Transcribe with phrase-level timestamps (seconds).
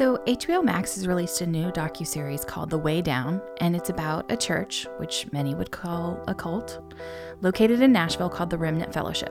[0.00, 4.32] So, HBO Max has released a new docu-series called The Way Down, and it's about
[4.32, 6.80] a church, which many would call a cult,
[7.42, 9.30] located in Nashville called the Remnant Fellowship.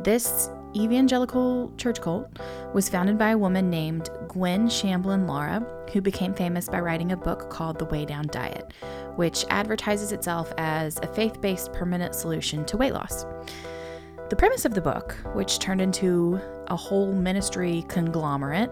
[0.00, 2.38] This evangelical church cult
[2.74, 7.16] was founded by a woman named Gwen Shamblin Lara, who became famous by writing a
[7.16, 8.74] book called The Way Down Diet,
[9.16, 13.24] which advertises itself as a faith based permanent solution to weight loss.
[14.28, 18.70] The premise of the book, which turned into a whole ministry conglomerate,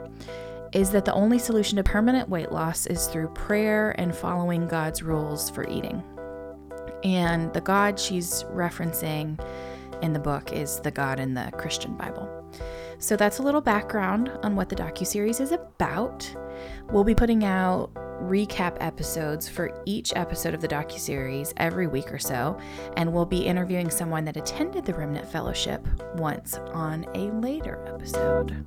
[0.72, 5.02] is that the only solution to permanent weight loss is through prayer and following God's
[5.02, 6.02] rules for eating.
[7.04, 9.38] And the God she's referencing
[10.02, 12.28] in the book is the God in the Christian Bible.
[12.98, 16.34] So that's a little background on what the docuseries is about.
[16.90, 17.90] We'll be putting out
[18.22, 22.58] recap episodes for each episode of the docuseries every week or so,
[22.96, 28.62] and we'll be interviewing someone that attended the Remnant Fellowship once on a later episode.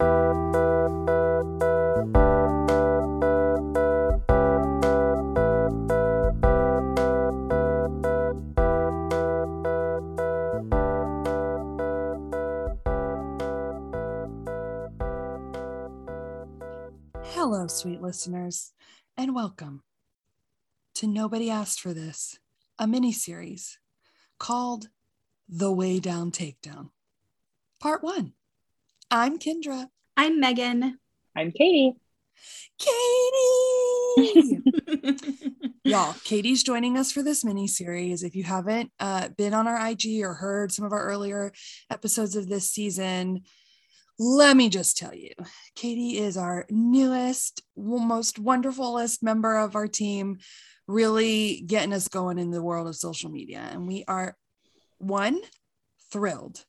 [17.75, 18.71] Sweet listeners,
[19.17, 19.83] and welcome
[20.93, 22.39] to Nobody Asked for This,
[22.79, 23.79] a mini series
[24.39, 24.87] called
[25.49, 26.91] The Way Down Takedown,
[27.81, 28.31] Part One.
[29.11, 29.89] I'm Kendra.
[30.15, 30.99] I'm Megan.
[31.35, 31.97] I'm Katie.
[32.79, 34.61] Katie!
[35.83, 38.23] Y'all, Katie's joining us for this mini series.
[38.23, 41.51] If you haven't uh, been on our IG or heard some of our earlier
[41.91, 43.41] episodes of this season,
[44.17, 45.31] let me just tell you,
[45.75, 50.38] Katie is our newest, most wonderfulest member of our team,
[50.88, 53.67] really getting us going in the world of social media.
[53.71, 54.38] And we are,
[54.98, 55.39] one,
[56.11, 56.64] thrilled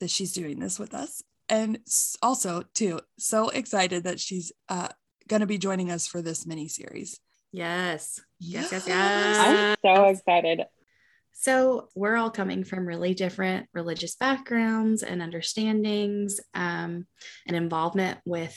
[0.00, 1.22] that she's doing this with us.
[1.48, 1.78] And
[2.22, 4.88] also, two, so excited that she's uh,
[5.28, 7.18] going to be joining us for this mini series.
[7.52, 8.20] Yes.
[8.38, 8.88] Yes, yes, Yes.
[8.88, 9.78] yes.
[9.84, 10.60] I'm so excited.
[11.40, 17.06] So, we're all coming from really different religious backgrounds and understandings um,
[17.46, 18.54] and involvement with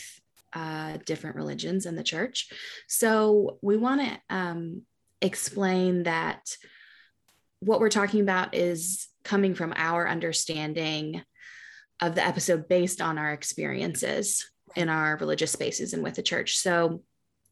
[0.52, 2.50] uh, different religions in the church.
[2.90, 4.82] So, we want to um,
[5.22, 6.42] explain that
[7.62, 11.24] what we're talking about is coming from our understanding
[12.02, 16.58] of the episode based on our experiences in our religious spaces and with the church.
[16.58, 17.02] So,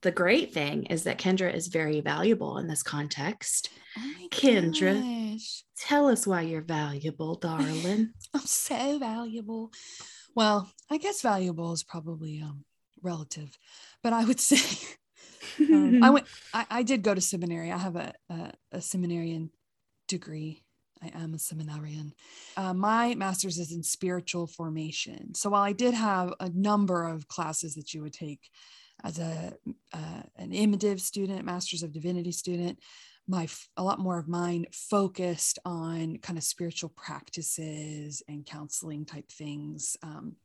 [0.02, 3.70] the great thing is that Kendra is very valuable in this context.
[3.98, 5.34] Oh Kendra.
[5.34, 5.64] gosh.
[5.78, 8.12] Tell us why you're valuable, darling.
[8.34, 9.72] I'm so valuable.
[10.36, 12.64] Well, I guess valuable is probably um,
[13.04, 13.58] relative,
[14.02, 14.88] but I would say
[15.60, 16.28] um, I went.
[16.54, 17.72] I, I did go to seminary.
[17.72, 19.52] I have a a, a seminarian
[20.08, 20.64] degree.
[21.04, 22.14] I am a seminarian.
[22.56, 25.34] Uh, my master's is in spiritual formation.
[25.34, 28.42] So while I did have a number of classes that you would take
[29.04, 29.54] as a
[29.94, 31.00] uh, an M.Div.
[31.02, 32.80] student, master's of divinity student,
[33.28, 39.06] my f- a lot more of mine focused on kind of spiritual practices and counseling
[39.06, 39.98] type things.
[40.04, 40.36] Um,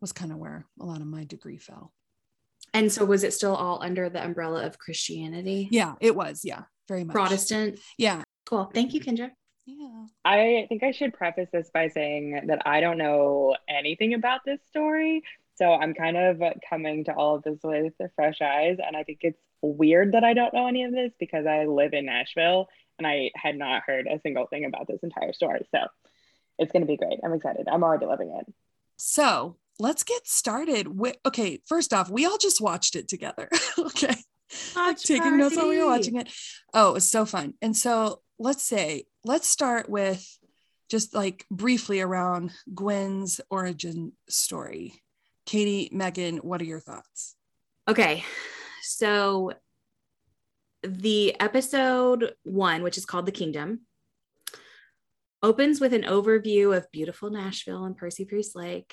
[0.00, 1.92] was kind of where a lot of my degree fell.
[2.74, 5.68] and so, was it still all under the umbrella of Christianity?
[5.70, 6.42] Yeah, it was.
[6.44, 7.14] Yeah, very much.
[7.14, 7.78] Protestant.
[7.96, 8.22] Yeah.
[8.44, 8.70] Cool.
[8.74, 9.30] Thank you, Kendra.
[9.64, 10.04] Yeah.
[10.24, 14.60] I think I should preface this by saying that I don't know anything about this
[14.68, 15.22] story.
[15.56, 18.76] So I'm kind of coming to all of this with fresh eyes.
[18.84, 21.94] And I think it's weird that I don't know any of this because I live
[21.94, 22.68] in Nashville
[22.98, 25.66] and I had not heard a single thing about this entire story.
[25.70, 25.80] So
[26.58, 27.20] it's going to be great.
[27.24, 27.68] I'm excited.
[27.70, 28.52] I'm already loving it.
[28.96, 33.48] So let's get started with okay, first off, we all just watched it together.
[33.78, 34.14] okay.
[34.74, 36.30] Like taking notes while we were watching it.
[36.72, 37.54] Oh, it's so fun.
[37.60, 40.24] And so let's say, let's start with
[40.88, 45.02] just like briefly around Gwen's origin story.
[45.46, 47.36] Katie, Megan, what are your thoughts?
[47.88, 48.24] Okay.
[48.82, 49.52] So,
[50.82, 53.80] the episode one, which is called The Kingdom,
[55.42, 58.92] opens with an overview of beautiful Nashville and Percy Priest Lake.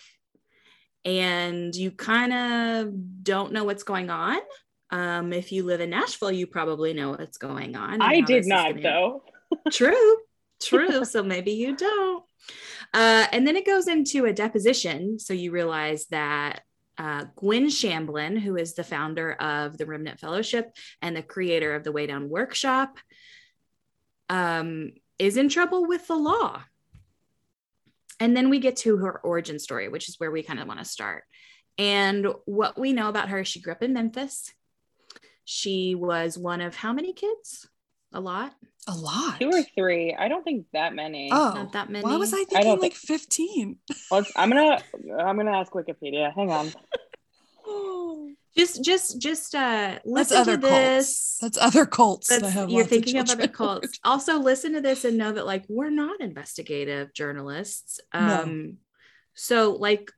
[1.05, 4.37] And you kind of don't know what's going on.
[4.91, 8.01] Um, if you live in Nashville, you probably know what's going on.
[8.01, 9.23] I did not, gonna- though.
[9.71, 10.17] True,
[10.61, 11.03] true.
[11.05, 12.23] so maybe you don't.
[12.93, 15.17] Uh, and then it goes into a deposition.
[15.19, 16.61] So you realize that
[16.97, 21.83] uh, Gwen Shamblin, who is the founder of the Remnant Fellowship and the creator of
[21.83, 22.99] the Way Down Workshop,
[24.29, 26.61] um, is in trouble with the law.
[28.19, 30.79] And then we get to her origin story, which is where we kind of want
[30.79, 31.23] to start.
[31.77, 34.53] And what we know about her, she grew up in Memphis.
[35.45, 37.67] She was one of how many kids?
[38.13, 38.53] A lot.
[38.87, 39.39] A lot.
[39.39, 40.13] Two or three.
[40.17, 41.29] I don't think that many.
[41.31, 42.03] Oh, Not that many.
[42.03, 43.77] Why was I I thinking don't like think- 15?
[44.11, 44.81] Let's, I'm gonna
[45.19, 46.33] I'm gonna ask Wikipedia.
[46.33, 46.71] Hang on.
[48.57, 50.75] just just just uh That's listen other to cults.
[50.77, 52.27] this That's other cults.
[52.29, 55.45] that That's- have you're thinking of, other cults also listen to this and know that
[55.45, 58.19] like we're not investigative journalists No.
[58.43, 58.77] um
[59.33, 60.11] so like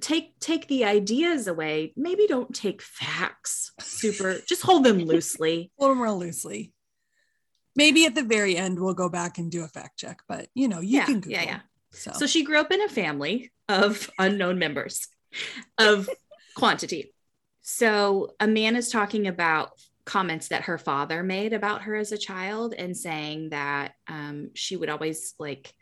[0.00, 5.92] take take the ideas away maybe don't take facts super just hold them loosely Hold
[5.92, 6.72] them real loosely.
[7.78, 10.68] Maybe at the very end we'll go back and do a fact check, but you
[10.68, 11.52] know, you Yeah, can yeah, Google.
[11.54, 11.60] yeah.
[11.92, 15.08] So, so she grew up in a family of unknown members
[15.78, 16.08] of
[16.56, 17.14] quantity
[17.62, 19.72] so a man is talking about
[20.06, 24.74] comments that her father made about her as a child and saying that um, she
[24.74, 25.74] would always like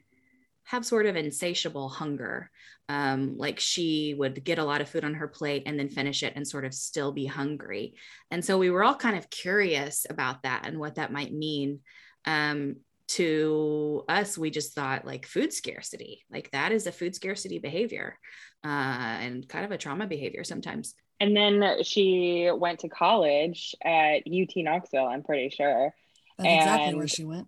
[0.67, 2.51] have sort of insatiable hunger.
[2.89, 6.23] Um, like she would get a lot of food on her plate and then finish
[6.23, 7.95] it and sort of still be hungry.
[8.31, 11.81] And so we were all kind of curious about that and what that might mean.
[12.25, 12.77] Um,
[13.09, 18.19] to us we just thought like food scarcity like that is a food scarcity behavior
[18.65, 18.67] uh,
[19.21, 20.95] and kind of a trauma behavior sometimes.
[21.21, 25.95] And then she went to college at UT Knoxville, I'm pretty sure,
[26.37, 27.47] that's exactly where she went.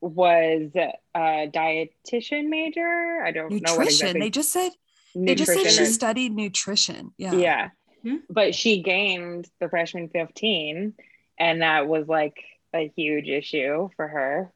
[0.00, 3.22] Was a dietitian major.
[3.24, 4.08] I don't know what Nutrition.
[4.08, 4.20] exactly.
[4.20, 4.72] They just said
[5.14, 7.12] they just said she studied nutrition.
[7.16, 7.34] Yeah.
[7.34, 7.70] yeah.
[8.02, 8.16] Hmm.
[8.30, 10.94] But she gained the freshman 15,
[11.38, 12.36] and that was like
[12.74, 14.52] a huge issue for her.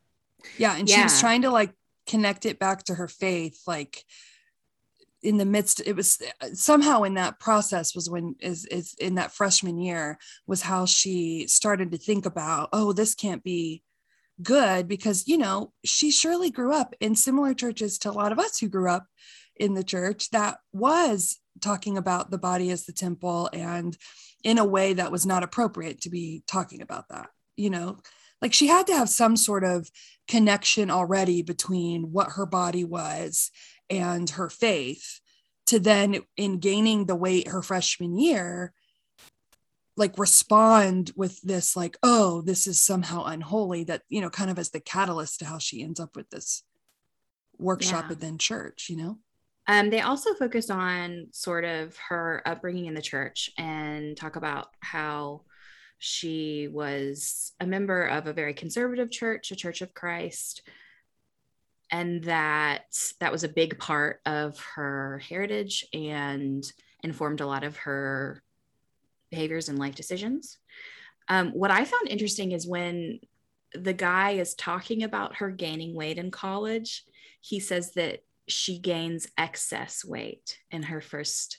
[0.59, 0.77] Yeah.
[0.77, 1.73] And she was trying to like
[2.07, 4.05] connect it back to her faith, like
[5.23, 6.21] in the midst, it was
[6.53, 11.47] somehow in that process was when is is in that freshman year was how she
[11.47, 13.83] started to think about, oh, this can't be
[14.43, 18.39] good because you know she surely grew up in similar churches to a lot of
[18.39, 19.07] us who grew up
[19.57, 23.97] in the church that was talking about the body as the temple and
[24.43, 27.99] in a way that was not appropriate to be talking about that you know?
[28.41, 29.89] Like she had to have some sort of
[30.27, 33.51] connection already between what her body was
[33.89, 35.21] and her faith
[35.67, 38.73] to then in gaining the weight her freshman year
[39.97, 44.59] like respond with this like oh this is somehow unholy that you know kind of
[44.59, 46.63] as the catalyst to how she ends up with this
[47.59, 48.17] workshop Yeah.
[48.19, 49.19] then church you know
[49.69, 54.69] Um, they also focus on sort of her upbringing in the church and talk about
[54.81, 55.43] how
[55.99, 60.63] she was a member of a very conservative church, a Church of Christ,
[61.93, 62.87] and that
[63.21, 66.65] that was a big part of her heritage and
[67.05, 68.43] informed a lot of her
[69.33, 70.59] behaviors and life decisions.
[71.29, 73.19] Um, what I found interesting is when
[73.75, 77.05] the guy is talking about her gaining weight in college,
[77.41, 81.59] he says that she gains excess weight in her first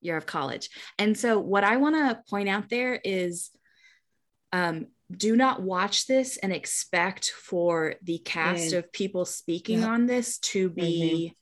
[0.00, 0.68] year of college.
[0.98, 3.50] And so, what I want to point out there is
[4.52, 8.78] um, do not watch this and expect for the cast Mm.
[8.78, 9.88] of people speaking Yeah.
[9.88, 11.34] on this to be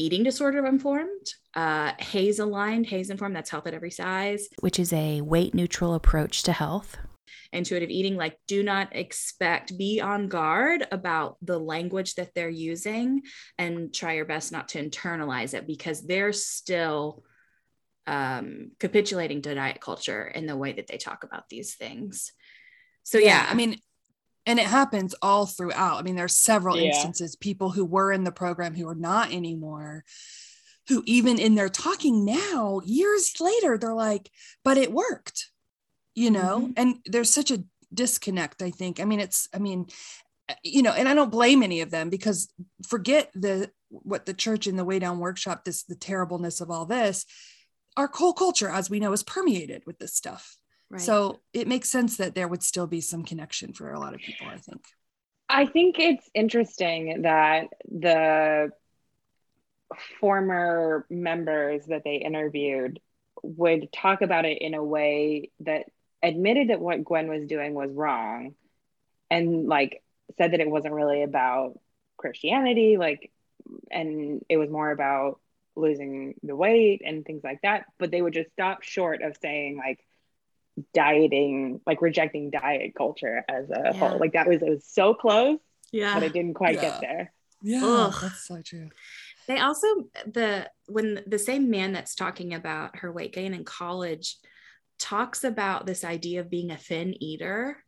[0.00, 4.92] eating disorder informed, uh, HAES aligned, HAES informed, that's health at every size, which is
[4.92, 6.96] a weight neutral approach to health.
[7.52, 13.22] Intuitive eating, like, do not expect, be on guard about the language that they're using
[13.58, 17.22] and try your best not to internalize it because they're still
[18.06, 22.32] um, capitulating to diet culture in the way that they talk about these things.
[23.02, 23.76] So, yeah, i mean
[24.46, 25.98] and it happens all throughout.
[25.98, 26.86] I mean there's several Yeah.
[26.86, 30.04] instances people who were in the program who are not anymore
[30.88, 34.30] who even in their talking now years later they're like
[34.64, 35.50] but it worked
[36.16, 36.62] you know?
[36.62, 36.72] Mhm.
[36.76, 37.62] and there's such a
[37.94, 38.98] disconnect i think.
[39.00, 39.86] I mean it's i mean
[40.48, 42.52] uh, you know and i don't blame any of them because
[42.88, 46.86] forget the what the church in the way down workshop this the terribleness of all
[46.86, 47.26] this.
[47.96, 50.56] Our whole culture as we know is permeated with this stuff
[50.90, 51.00] right.
[51.00, 54.20] so it makes sense that there would still be some connection for a lot of
[54.20, 54.82] people i think
[55.52, 58.70] I think it's interesting that the
[60.20, 63.00] former members that they interviewed
[63.42, 65.86] would talk about it in a way that
[66.22, 68.54] admitted that what Gwen was doing was wrong
[69.28, 70.02] and like
[70.38, 71.78] said that it wasn't really about
[72.16, 73.32] Christianity like
[73.90, 75.40] and it was more about
[75.74, 79.76] losing the weight and things like that but they would just stop short of saying
[79.76, 79.98] like
[80.94, 83.92] dieting like rejecting diet culture as a Yeah.
[83.92, 85.58] whole like that was it was so close
[85.92, 86.14] yeah.
[86.14, 86.80] but I didn't quite Yeah.
[86.82, 87.32] get there.
[87.62, 88.14] yeah Ugh.
[88.22, 88.88] that's so true
[89.48, 89.86] They also
[90.26, 94.36] the when the same man that's talking about her weight gain in college
[94.98, 97.82] talks about this idea of being a thin eater.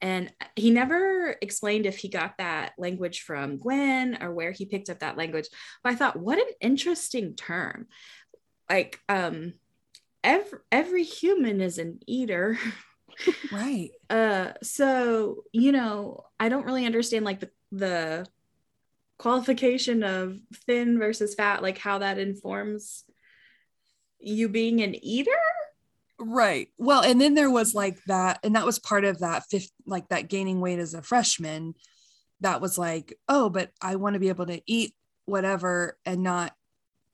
[0.00, 4.88] And he never explained if he got that language from Gwen or where he picked
[4.90, 5.48] up that language.
[5.82, 7.86] But I thought, what an interesting term.
[8.70, 9.54] Like um
[10.24, 12.58] every every human is an eater.
[13.50, 18.26] right uh so you know i don't really understand like the the
[19.18, 23.04] qualification of thin versus fat like how that informs
[24.18, 25.30] you being an eater
[26.24, 26.68] Right.
[26.78, 30.08] Well, and then there was like that, and that was part of that fifth, like
[30.08, 31.74] that gaining weight as a freshman.
[32.40, 36.52] That was like, oh, but I want to be able to eat whatever and not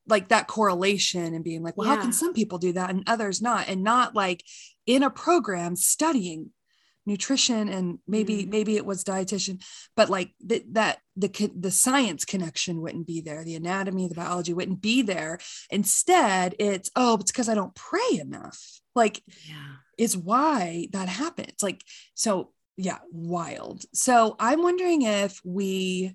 [0.09, 3.41] like that correlation and being like, well, how can some people do that and others
[3.43, 3.69] not?
[3.69, 4.43] And not like
[4.87, 6.51] in a program studying
[7.07, 8.49] nutrition and maybe Mm.
[8.51, 9.65] maybe it was dietitian
[9.97, 14.53] but like that that the the science connection wouldn't be there the anatomy the biology
[14.53, 15.39] wouldn't be there
[15.71, 18.61] instead it's oh it's because i don't pray enough
[18.95, 19.77] like Yeah.
[19.97, 26.15] is why that happens like so yeah wild so i'm wondering if we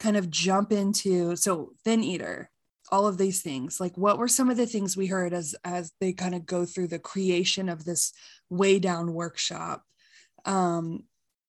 [0.00, 2.50] kind of jump into so thin eater
[2.94, 5.92] all of these things like what were some of the things we heard as as
[6.00, 8.12] they kind of go through the creation of this
[8.50, 9.82] way down workshop
[10.44, 11.00] um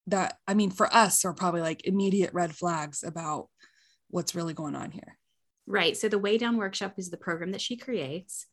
[0.07, 3.47] that i mean for us are probably like immediate red flags about
[4.09, 5.17] what's really going on here
[5.67, 5.97] Right.
[5.97, 8.45] So the Way Down Workshop is the program that she creates.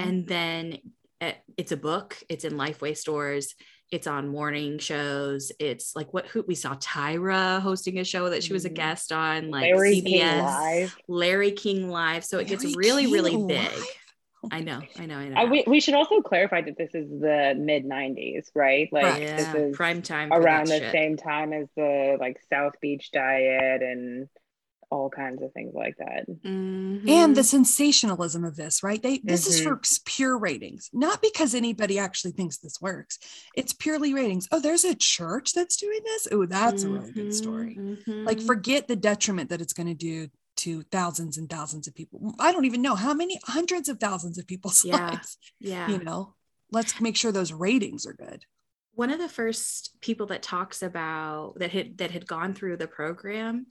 [0.00, 0.78] And then
[1.20, 3.54] uh, it's a book, it's in Lifeway stores,
[3.92, 5.52] it's on morning shows.
[5.60, 8.74] It's like what who we saw Tyra hosting a show that she was a Mhm.
[8.74, 10.96] guest on, like Larry King CBS, Live.
[11.08, 12.24] Larry King Live.
[12.24, 13.70] So it gets really, King really big.
[14.50, 14.80] I know.
[14.98, 15.40] I know, I know.
[15.40, 18.88] I, we, we should also clarify that this is the mid 90s, right?
[18.92, 20.92] Like yeah, this is prime time around the shit.
[20.92, 24.28] same time as the like South Beach diet and
[24.90, 26.26] all kinds of things like that.
[26.28, 27.08] Mhm.
[27.08, 29.64] and the sensationalism of this right they this is Mhm.
[29.64, 33.18] for pure ratings not because anybody actually thinks this works
[33.56, 37.34] it's purely ratings oh there's a church that's doing this oh that's a really good
[37.34, 40.28] story Mhm, like forget the detriment that it's going to do
[40.58, 44.38] to thousands and thousands of people i don't even know how many hundreds of thousands
[44.38, 45.10] of people's Yeah.
[45.10, 45.90] lives yeah.
[45.90, 46.34] you know
[46.70, 48.44] let's make sure those ratings are good
[48.94, 52.88] one of the first people that talks about that had that had gone through the
[52.88, 53.66] program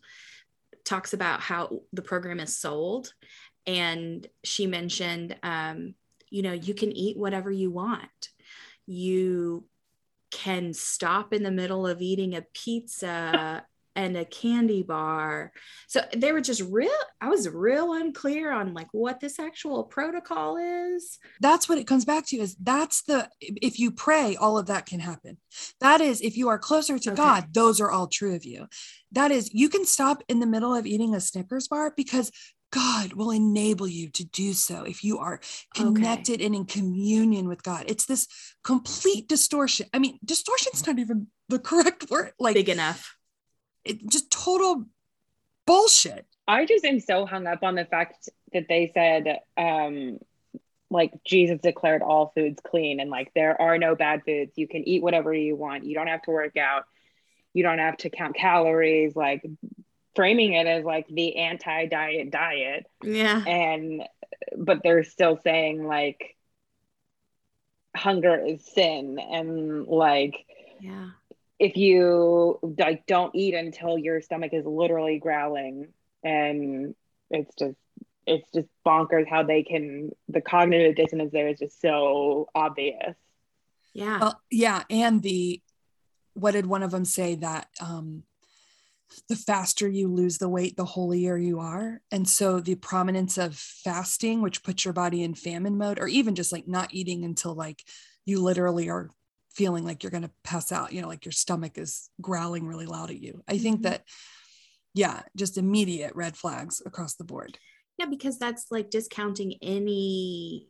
[0.86, 3.14] talks about how the program is sold.
[3.68, 5.96] And she mentioned um,
[6.30, 8.30] you know you can eat whatever you want.
[8.86, 9.66] You
[10.32, 13.66] can stop in the middle of eating a pizza
[13.96, 15.52] and a candy bar.
[15.88, 20.58] So they were just real i was real unclear on like what this actual protocol
[20.58, 21.18] is.
[21.40, 24.86] That's what it comes back to is that's the if you pray all of that
[24.86, 25.38] can happen.
[25.80, 27.22] That is if you are closer to Okay.
[27.22, 28.68] god those are all true of you.
[29.12, 32.32] That is you can stop in the middle of eating a snickers bar because
[32.72, 35.40] god will enable you to do so if you are
[35.74, 37.86] connected and in communion with god.
[37.88, 38.28] It's this
[38.64, 43.16] complete distortion i mean distortion's not even the correct word like big enough
[43.86, 44.86] it, just total
[45.66, 50.20] bullshit I just am so hung up on the fact that they said, um,
[50.92, 54.52] like Jesus declared all foods clean and like there are no bad foods.
[54.56, 55.86] You can eat whatever you want.
[55.86, 56.86] You don't have to work out.
[57.54, 59.16] You don't have to count calories.
[59.16, 59.44] Like
[60.16, 64.04] framing it as like the anti-diet diet, yeah and
[64.56, 66.36] but they're still saying like
[67.96, 70.46] hunger is sin and like
[70.80, 71.10] yeah
[71.60, 75.90] if you like don't eat until your stomach is literally growling
[76.24, 76.96] and
[77.30, 77.78] it's just
[78.28, 83.16] it's just bonkers how they can the cognitive dissonance there is just so obvious
[83.94, 85.62] yeah Well, yeah, and the
[86.34, 88.24] what did one of them say that um
[89.30, 92.02] the faster you lose the weight, the holier you are.
[92.12, 96.36] And so the prominence of fasting, which puts your body in famine mode, or even
[96.36, 97.84] just like not eating until like
[98.26, 99.10] you literally are
[99.56, 102.86] feeling like you're going to pass out, you know, like your stomach is growling really
[102.86, 103.44] loud at you.
[103.48, 103.84] I think Mhm.
[103.84, 104.04] that,
[104.94, 107.58] yeah, just immediate red flags across the board.
[107.98, 110.70] Yeah, because that's like discounting any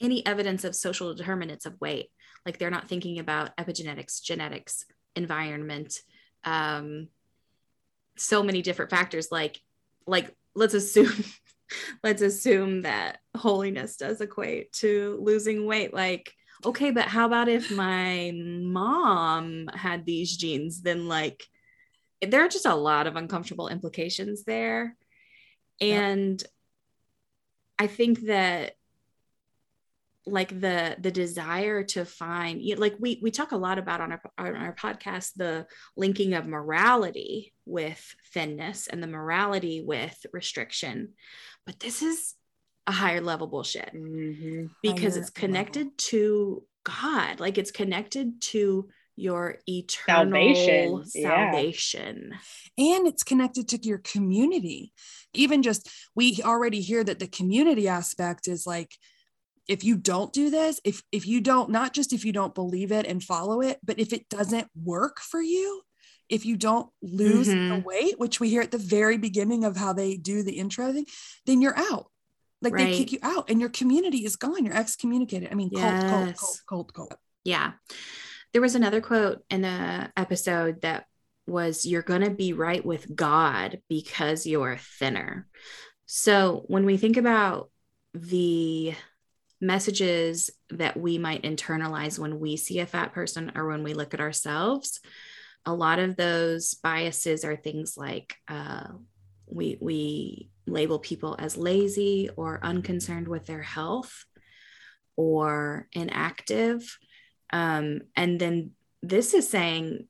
[0.00, 2.10] any evidence of social determinants of weight.
[2.44, 6.00] Like they're not thinking about epigenetics, genetics, environment,
[6.42, 7.08] um,
[8.16, 9.28] so many different factors.
[9.30, 9.60] Like,
[10.06, 11.24] like let's assume,
[12.04, 15.94] let's assume that holiness does equate to losing weight.
[15.94, 20.82] Like, okay, but how about if my mom had these genes?
[20.82, 21.44] Then like,
[22.22, 24.96] there are just a lot of uncomfortable implications there
[25.78, 26.00] Yeah.
[26.00, 26.42] and
[27.78, 28.76] i think that
[30.26, 34.00] like the the desire to find you know, like we we talk a lot about
[34.00, 35.66] on our on our podcast the
[35.96, 41.10] linking of morality with thinness and the morality with restriction
[41.66, 42.34] but this is
[42.86, 43.90] a higher level bullshit
[44.82, 47.40] because Higher it's connected to god.
[47.40, 49.58] Like it's connected to your
[50.06, 51.50] Salvation, eternal yeah.
[51.52, 52.32] salvation.
[52.76, 54.92] And it's connected to your community.
[55.32, 58.92] Even just we already hear that the community aspect is like
[59.66, 62.92] if you don't do this if if you don't not just if you don't believe
[62.92, 65.80] it and follow it but if it doesn't work for you
[66.28, 67.84] if you don't lose the Mhm.
[67.84, 71.06] weight which we hear at the very beginning of how they do the intro thing
[71.46, 72.10] then you're out
[72.64, 74.64] Like they kick you out and your community is gone.
[74.64, 75.50] You're excommunicated.
[75.50, 76.02] I mean, yes.
[76.02, 77.20] cult, cult, cult, cult, cult.
[77.44, 77.72] Yeah.
[78.52, 81.06] There was another quote in the episode that
[81.46, 85.46] was you're going to be right with God because you're thinner.
[86.06, 87.70] So when we think about
[88.14, 88.94] the
[89.60, 94.14] messages that we might internalize when we see a fat person or when we look
[94.14, 95.00] at ourselves,
[95.66, 98.88] a lot of those biases are things like uh,
[99.46, 104.24] we we label people as lazy or unconcerned with their health
[105.16, 106.98] or inactive
[107.52, 108.72] um, and then
[109.02, 110.08] this is saying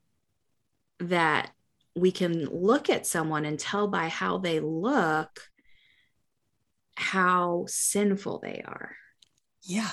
[1.01, 1.51] that
[1.95, 5.41] we can look at someone and tell by how they look
[6.97, 8.97] how sinful they are.
[9.63, 9.91] Yeah.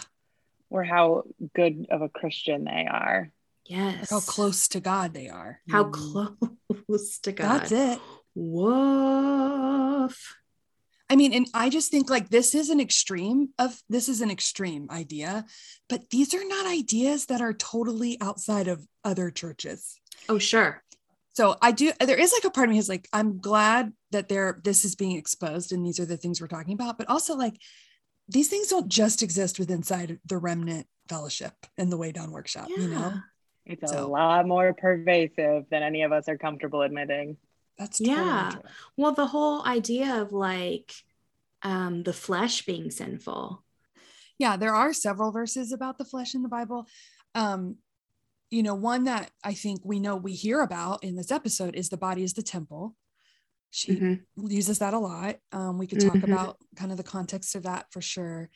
[0.69, 1.23] Or how
[1.55, 3.31] good of a Christian they are.
[3.65, 4.09] Yes.
[4.09, 5.59] how close to God they are.
[5.69, 6.37] How mm.
[6.87, 7.61] close to God.
[7.61, 7.99] That's it.
[8.35, 10.35] Woof.
[11.09, 14.31] I mean, and I just think like this is an extreme of this is an
[14.31, 15.45] extreme idea,
[15.89, 19.99] but these are not ideas that are totally outside of other churches.
[20.29, 20.81] Oh, sure.
[21.33, 24.29] So I do there is like a part of me is like, I'm glad that
[24.29, 27.35] there this is being exposed and these are the things we're talking about, but also
[27.35, 27.57] like
[28.29, 32.67] these things don't just exist within inside the remnant fellowship and the way down workshop,
[32.69, 32.77] yeah.
[32.77, 33.13] you know?
[33.65, 37.35] It's so, a lot more pervasive than any of us are comfortable admitting.
[37.77, 38.49] That's totally yeah.
[38.51, 38.61] True.
[38.97, 40.93] Well, the whole idea of like
[41.63, 43.63] um, the flesh being sinful.
[44.37, 46.87] Yeah, there are several verses about the flesh in the Bible.
[47.35, 47.77] Um,
[48.49, 51.89] you know, one that I think we know we hear about in this episode is
[51.89, 52.95] the body is the temple.
[53.69, 54.47] She mm-hmm.
[54.47, 55.37] uses that a lot.
[55.53, 56.31] Um, we could talk mm-hmm.
[56.31, 58.49] about kind of the context of that for sure.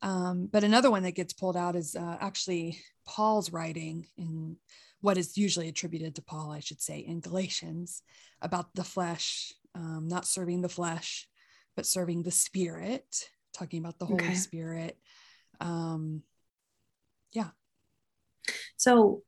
[0.00, 4.56] Um, but another one that gets pulled out is uh, actually Paul's writing in
[5.04, 8.00] what is usually attributed to Paul, I should say, in Galatians
[8.40, 11.28] about the flesh, um, not serving the flesh,
[11.76, 14.34] but serving the spirit, talking about the Holy okay.
[14.34, 14.96] Spirit.
[15.60, 16.22] Um,
[17.32, 17.50] yeah.
[18.78, 19.24] So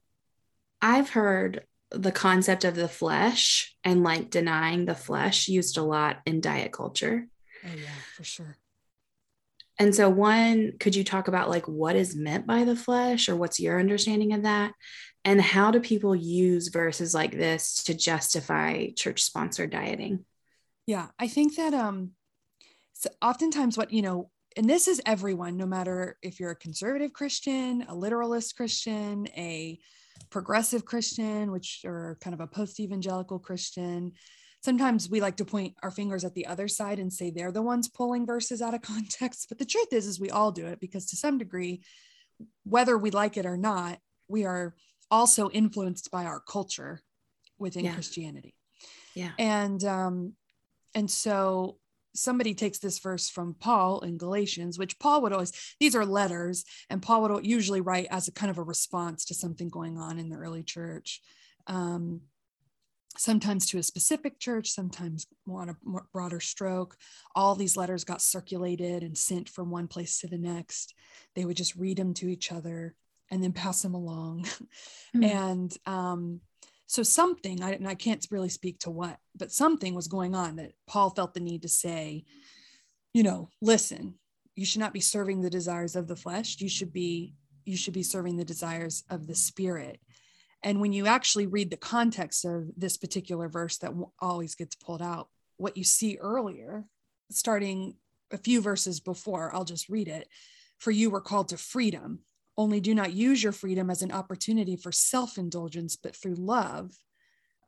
[0.81, 6.23] I've heard the concept of the flesh and like denying the flesh used a lot
[6.25, 7.29] in diet culture.
[7.63, 8.57] Oh, yeah, for sure.
[9.79, 13.37] And so, one, could you talk about like what is meant by the flesh or
[13.37, 14.73] what's your understanding of that?
[15.25, 20.25] And how do people use verses like this to justify church sponsored dieting?
[20.87, 22.13] Yeah, I think that um,
[22.93, 27.13] so oftentimes what, you know, and this is everyone, no matter if you're a conservative
[27.13, 29.79] Christian, a literalist Christian, a
[30.31, 34.13] progressive Christian, which are kind of a post evangelical Christian,
[34.67, 37.63] sometimes we like to point our fingers at the other side and say they're the
[37.63, 40.81] ones pulling verses out of context but the truth is is we all do it
[40.81, 41.81] because to some degree
[42.65, 43.99] whether we like it or not
[44.29, 44.75] we are
[45.09, 47.01] also influenced by our culture
[47.59, 47.95] within yeah.
[47.95, 48.55] christianity
[49.15, 50.33] yeah and um
[50.97, 51.79] and so
[52.15, 56.65] somebody takes this verse from Paul in Galatians, which Paul would always, these are letters,
[56.89, 60.19] and Paul would usually write as a kind of a response to something going on
[60.19, 61.21] in the early church.
[61.67, 62.23] Um,
[63.19, 66.97] sometimes to a specific church, sometimes more on a more broader stroke.
[67.35, 70.95] All these letters got circulated and sent from one place to the next.
[71.35, 72.95] They would just read them to each other
[73.31, 74.45] and then pass them along.
[74.45, 75.23] Mm-hmm.
[75.23, 76.41] And um,
[76.87, 80.57] so something, I, and I can't really speak to what, but something was going on
[80.57, 82.25] that Paul felt the need to say,
[83.15, 84.15] you know, listen,
[84.55, 86.57] you should not be serving the desires of the flesh.
[86.61, 90.01] You should be you should be serving the desires of the spirit
[90.67, 95.01] and when you actually read the context of this particular verse that always gets pulled
[95.01, 96.85] out, what you see earlier,
[97.31, 97.95] starting
[98.33, 100.27] a few verses before, I'll just read it.
[100.79, 102.19] For you were called to freedom.
[102.57, 106.91] Only do not use your freedom as an opportunity for self indulgence, but through love,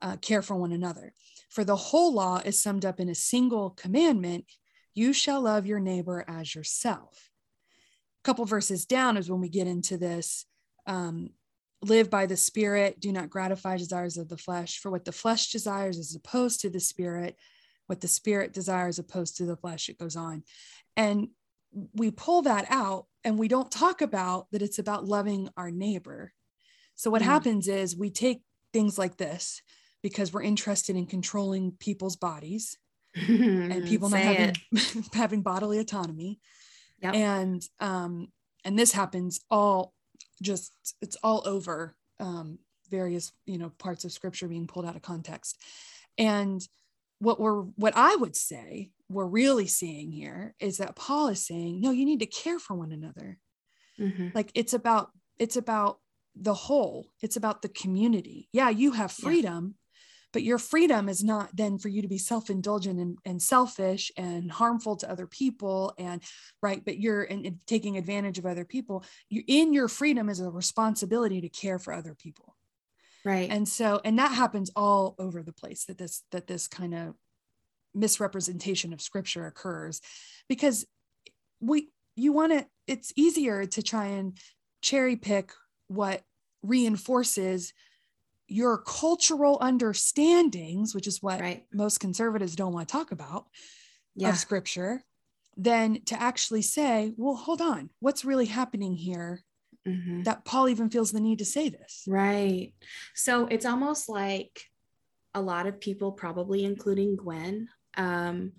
[0.03, 1.15] uh, care for one another.
[1.51, 4.45] For the whole law is summed up in a single commandment
[4.93, 7.31] you shall love your neighbor as yourself.
[8.21, 10.47] A couple verses down is when we get into this
[10.89, 11.31] um,
[11.83, 15.51] live by the spirit do not gratify desires of the flesh for what the flesh
[15.51, 17.37] desires is opposed to the spirit
[17.87, 20.43] what the spirit desires opposed to the flesh it goes on
[20.97, 21.29] and
[21.95, 26.33] we pull that out and we don't talk about that it's about loving our neighbor
[26.95, 27.27] so what mm.
[27.27, 29.63] happens is we take things like this
[30.03, 32.77] because we're interested in controlling people's bodies
[33.15, 34.55] and people not having,
[35.13, 36.41] having bodily autonomy
[37.01, 37.15] yep.
[37.15, 38.29] and um
[38.65, 39.95] and this happens all
[40.41, 42.59] just it's all over um,
[42.91, 45.59] various you know parts of scripture being pulled out of context
[46.17, 46.67] and
[47.19, 51.81] what we're what i would say we're really seeing here is that paul is saying
[51.81, 53.39] no you need to care for one another
[53.99, 54.29] mm-hmm.
[54.35, 55.99] like it's about it's about
[56.35, 59.75] the whole it's about the community yeah you have freedom.
[60.33, 64.51] But your freedom is not then for you to be self-indulgent and, and selfish and
[64.51, 66.23] harmful to other people and
[66.63, 69.05] right but you're and, and taking advantage of other people.
[69.29, 72.57] You in your freedom is a responsibility to care for other people.
[73.25, 73.51] Right.
[73.51, 77.15] And so and that happens all over the place that this that this kind of
[77.95, 80.01] misrepresentation of scripture occurs
[80.49, 80.87] because
[81.61, 84.37] we you want to it's easier to try and
[84.83, 85.53] cherry pick
[85.89, 86.23] what
[86.63, 87.73] reinforces
[88.49, 93.47] your cultural understandings which is what right most conservatives don't want to talk about
[94.17, 95.05] yeah of scripture
[95.57, 99.43] than to actually say well hold on what's really happening here
[99.87, 100.25] Mhm.
[100.25, 102.73] that paul even feels the need to say this Right.
[103.15, 104.61] So it's almost like
[105.35, 108.53] a lot of people, probably including Gwen, um,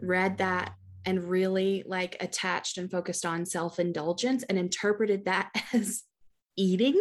[0.00, 6.04] read that and really like attached and focused on self indulgence and interpreted that as
[6.56, 7.00] eating.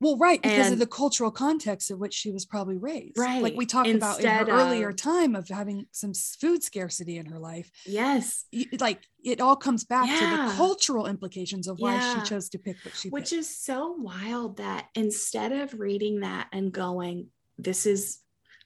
[0.00, 3.18] Well, right, because of the cultural context in which she was probably raised.
[3.18, 3.42] Right.
[3.42, 7.26] Like we talked about in her instead earlier time of having some food scarcity in
[7.26, 7.68] her life.
[7.84, 8.44] Yes.
[8.78, 12.22] Like it all comes back to the cultural implications of why Yeah.
[12.22, 13.40] she chose to pick what she Which picked.
[13.40, 18.18] is so wild that instead of reading that and going, this is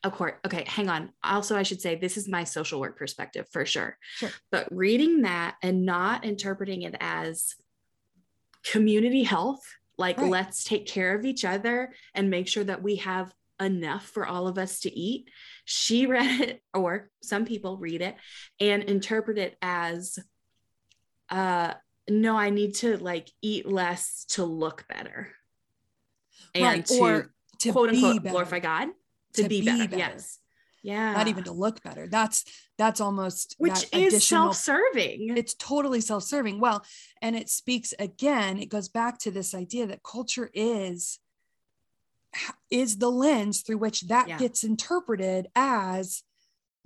[0.04, 0.38] a court.
[0.44, 1.10] okay, hang on.
[1.24, 3.96] Also, I should say this is my social work perspective for sure.
[4.16, 4.30] Sure.
[4.50, 7.54] But reading that and not interpreting it as
[8.64, 9.62] community health,
[10.02, 10.30] like Right.
[10.36, 14.48] let's take care of each other and make sure that we have enough for all
[14.48, 15.30] of us to eat.
[15.64, 18.16] She read it, or some people read it
[18.58, 20.18] and interpret it as
[21.30, 21.74] uh
[22.10, 25.28] no, I need to like eat less to look better.
[26.54, 26.86] And right.
[26.86, 28.88] to or to quote be unquote better, glorify God.
[29.34, 29.84] To, To be, be better.
[29.88, 29.96] better.
[29.98, 30.38] Yes.
[30.82, 31.12] Yeah.
[31.12, 32.06] not even to look better.
[32.08, 32.44] That's
[32.78, 35.36] that's almost which that is self-serving.
[35.36, 36.84] it's totally self-serving well
[37.20, 41.18] and it speaks again it goes back to this idea that culture is
[42.70, 44.38] is the lens through which that Yeah.
[44.38, 46.22] gets interpreted as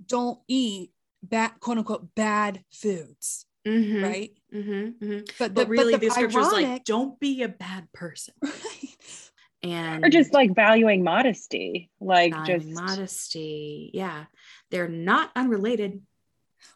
[0.05, 0.91] don't eat
[1.23, 5.31] bad quote unquote bad foods Mhm, right mhm, mhm.
[5.39, 8.33] but But really, but the the scripture's like, don't be a bad person.
[9.67, 13.91] And or just like valuing modesty like valuing just modesty.
[13.93, 14.25] Yeah.
[14.71, 16.01] They're not unrelated.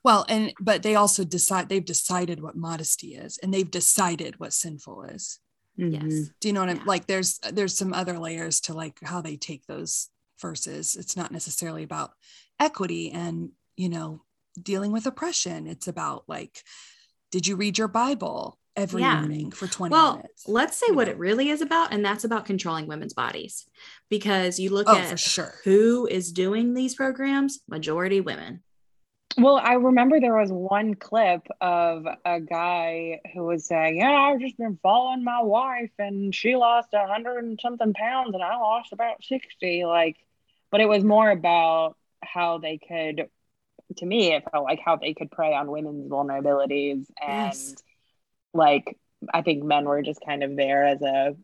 [0.04, 4.54] well and but they also decide they've decided what modesty is and they've decided what
[4.54, 5.40] sinful is.
[5.78, 6.04] Yes.
[6.04, 6.24] Mm-hmm.
[6.40, 6.84] do you know what i'm Yeah.
[6.94, 11.32] like there's there's some other layers to like how they take those verses it's not
[11.32, 12.12] necessarily about
[12.60, 14.22] equity and you know
[14.62, 16.62] dealing with oppression it's about like
[17.32, 19.20] did you read your bible every Yeah.
[19.20, 22.46] morning for 20 Well, minutes let's say what it really is about, and that's about
[22.46, 23.65] controlling women's bodies.
[24.10, 28.63] Because you look oh at sure who is doing these programs, majority women.
[29.38, 34.41] Well, I remember there was one clip of a guy who was saying, "Yeah, I've
[34.41, 38.58] just been following my wife, and she lost a hundred and something pounds, and I
[38.58, 39.86] lost about sixty.
[39.86, 40.17] Like,
[40.70, 43.30] but it was more about how they could,
[43.98, 47.76] to me, it felt like how they could prey on women's vulnerabilities, and Yes.
[48.54, 48.98] like
[49.34, 51.36] I think men were just kind of there as a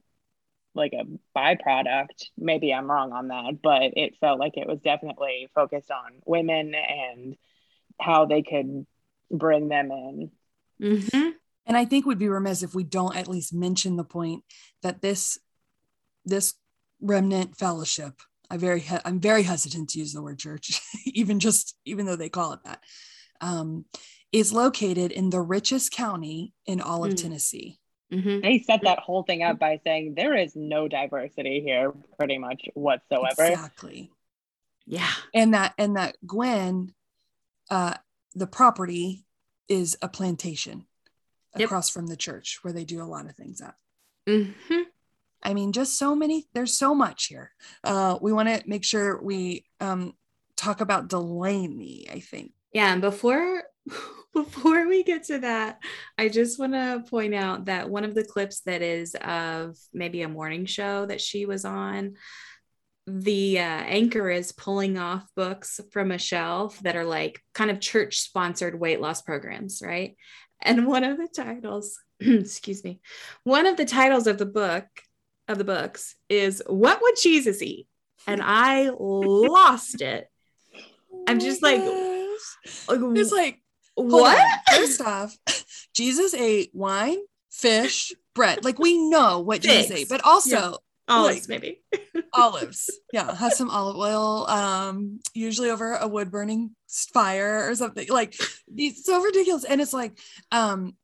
[0.73, 1.05] like a
[1.37, 2.25] byproduct.
[2.37, 6.75] Maybe I'm wrong on that, but it felt like it was definitely focused on women
[6.75, 7.35] and
[7.99, 8.85] how they could
[9.31, 10.31] bring them in.
[10.79, 11.33] Mhm.
[11.65, 14.43] and i think we'd be remiss if we don't at least mention the point
[14.83, 15.39] that this
[16.23, 16.53] this
[17.01, 18.13] remnant fellowship
[18.49, 22.15] i very he- i'm very hesitant to use the word church even just even though
[22.15, 22.81] they call it that
[23.41, 23.85] um,
[24.31, 27.21] is located in the richest county in all of Mm.
[27.21, 27.79] tennessee
[28.09, 28.41] Mhm.
[28.41, 32.69] They set that whole thing up by saying there is no diversity here, pretty much
[32.73, 33.43] whatsoever.
[33.43, 34.09] exactly
[34.85, 35.11] Yeah.
[35.33, 36.93] and that and that gwen
[37.69, 37.95] uh
[38.33, 39.25] the property
[39.67, 40.87] is a plantation
[41.57, 41.65] Yep.
[41.65, 43.75] across from the church where they do a lot of things at
[44.25, 44.53] Mhm.
[45.43, 47.51] I mean, just so many, there's so much here.
[47.83, 50.13] Uh, we want to make sure we um,
[50.55, 52.51] talk about Delaney, I think.
[52.73, 53.63] Yeah, and before
[54.33, 55.79] before we get to that,
[56.17, 60.21] I just want to point out that one of the clips that is of maybe
[60.21, 62.15] a morning show that she was on,
[63.07, 67.79] the uh, anchor is pulling off books from a shelf that are like kind of
[67.79, 70.17] church sponsored weight loss programs, right?
[70.61, 72.99] And one of the titles, excuse me,
[73.43, 74.85] one of the titles of the book
[75.47, 77.87] of the books is "What Would Jesus Eat?"
[78.25, 80.29] And I lost it.
[81.27, 83.61] I'm just like, like, it's like,
[83.95, 84.41] what?
[84.73, 85.37] First off,
[85.93, 87.19] Jesus ate wine,
[87.51, 88.63] fish, bread.
[88.63, 91.81] Like we know what Jesus ate, but also Olives, like- maybe.
[92.33, 92.89] olives.
[93.13, 96.75] Yeah, has some olive oil, um, usually over a wood burning
[97.13, 98.07] fire or something.
[98.09, 98.35] Like
[98.75, 99.63] it's so ridiculous.
[99.63, 100.19] And it's like,
[100.51, 100.95] um,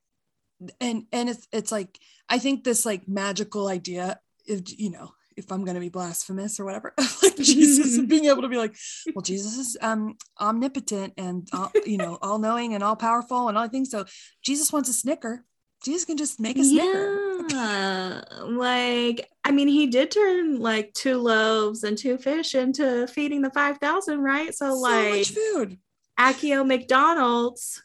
[0.80, 1.98] and and it's it's like
[2.30, 6.60] I think this like magical idea, if, you know, if I'm going to be blasphemous
[6.60, 8.76] or whatever, like Jesus being able to be like,
[9.14, 13.58] well, Jesus is um, omnipotent and all, you know all knowing and all powerful and
[13.58, 13.90] all things.
[13.90, 14.06] So
[14.44, 15.44] Jesus wants a snicker.
[15.84, 17.20] Jesus can just make a snicker.
[17.50, 23.42] Yeah, like I mean, he did turn like two loaves and two fish into feeding
[23.42, 24.54] the five thousand, right?
[24.56, 25.78] So, So like much food.
[26.18, 27.82] Accio McDonald's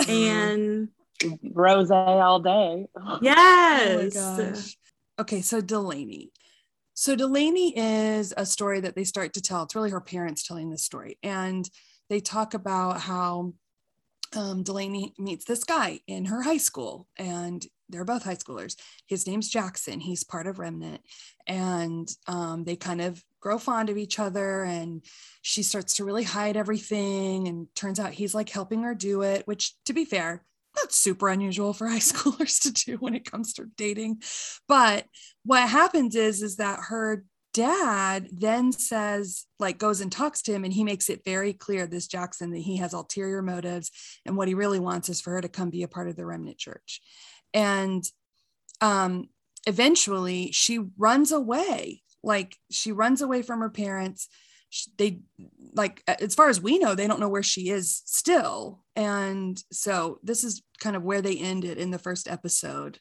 [0.08, 0.88] and
[1.42, 2.86] Rose all day.
[3.20, 4.76] yes, Oh my gosh.
[5.20, 6.32] Okay, so Delaney.
[6.94, 9.64] So Delaney is a story that they start to tell.
[9.64, 11.18] It's really her parents telling this story.
[11.22, 11.68] And
[12.08, 13.52] they talk about how
[14.34, 18.76] um, Delaney meets this guy in her high school, and they're both high schoolers.
[19.08, 20.00] His name's Jackson.
[20.00, 21.02] He's part of Remnant.
[21.46, 24.62] And um, they kind of grow fond of each other.
[24.62, 25.04] And
[25.42, 27.46] she starts to really hide everything.
[27.46, 30.46] And turns out he's like helping her do it, which, to be fair,
[30.82, 34.22] not super unusual for high schoolers to do when it comes to dating.
[34.68, 35.06] But
[35.44, 40.64] what happens is, is that her dad then says, like, goes and talks to him,
[40.64, 43.90] and he makes it very clear, this Jackson, that he has ulterior motives.
[44.24, 46.26] And what he really wants is for her to come be a part of the
[46.26, 47.00] remnant church.
[47.52, 48.04] And
[48.80, 49.28] um,
[49.66, 52.02] eventually she runs away.
[52.22, 54.28] Like, she runs away from her parents.
[54.96, 55.20] They,
[55.74, 58.80] like, as far as we know, they don't know where she is still.
[58.96, 62.98] And so this is kind of where they ended in the first episode.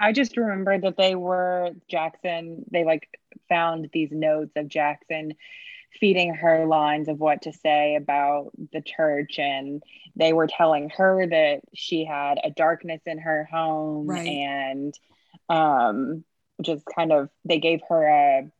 [0.00, 3.08] I just remember that they were Jackson, they like
[3.48, 5.34] found these notes of Jackson
[6.00, 9.80] feeding her lines of what to say about the church and
[10.16, 14.26] they were telling her that she had a darkness in her home Right.
[14.26, 14.94] and
[15.48, 16.24] um
[16.60, 18.50] just kind of they gave her a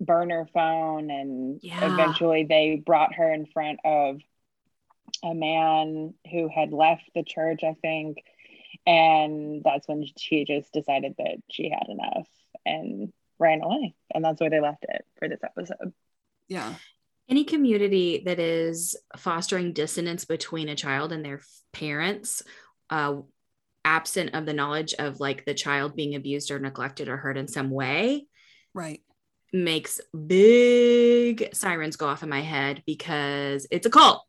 [0.00, 1.86] burner phone and Yeah.
[1.86, 4.20] eventually they brought her in front of
[5.22, 8.18] a man who had left the church i think
[8.86, 12.26] and that's when she just decided that she had enough
[12.64, 15.92] and ran away and that's where they left it for this episode
[16.48, 16.74] Yeah.
[17.28, 21.40] any community that is fostering dissonance between a child and their
[21.72, 22.42] parents
[22.88, 23.16] uh,
[23.84, 27.48] absent of the knowledge of like the child being abused or neglected or hurt in
[27.48, 28.26] some way
[28.72, 29.00] Right.
[29.52, 34.22] Makes big sirens go off in my head because it's a cult.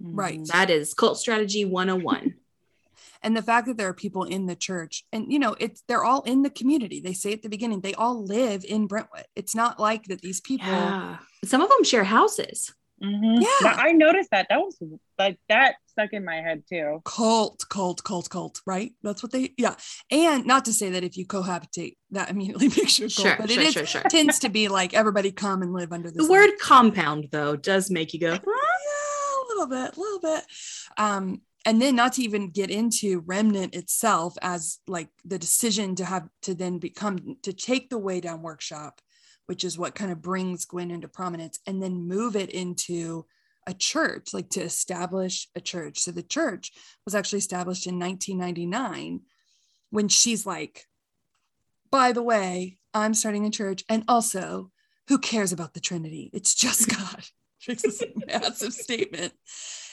[0.00, 0.40] Right.
[0.52, 2.34] that is cult strategy 101
[3.24, 6.04] and the fact that there are people in the church and you know it's they're
[6.04, 7.00] all in the community.
[7.00, 9.24] They say at the beginning they all live in brentwood.
[9.34, 11.18] It's not like that these people yeah.
[11.44, 13.40] Some of them share houses Mhm.
[13.40, 13.46] Yeah.
[13.62, 14.76] That- i noticed that that was
[15.18, 19.54] like that stuck in my head too cult cult cult cult right that's what they
[19.56, 19.74] yeah
[20.10, 23.36] and not to say that if you cohabitate that immediately makes you a cult sure
[23.38, 26.10] but sure it is sure sure tends to be like everybody come and live under
[26.10, 30.20] the this word compound though does make you go yeah, a little bit, a little
[30.20, 30.44] bit.
[30.96, 36.04] Um, and then not to even get into remnant itself as like the decision to
[36.04, 39.00] have to then become to take the way down workshop,
[39.48, 43.24] which is what kind of brings Gwen into prominence, and then move it into
[43.66, 45.98] a church, like to establish a church.
[46.00, 46.72] So the church
[47.04, 49.20] was actually established in 1999
[49.90, 50.84] when she's like,
[51.90, 53.84] by the way, I'm starting a church.
[53.88, 54.70] And also,
[55.08, 56.30] who cares about the Trinity?
[56.34, 57.24] It's just God.
[57.66, 59.32] Makes this massive statement.